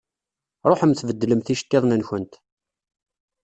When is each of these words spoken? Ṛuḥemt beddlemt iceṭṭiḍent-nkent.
Ṛuḥemt 0.69 1.05
beddlemt 1.07 1.51
iceṭṭiḍent-nkent. 1.53 2.33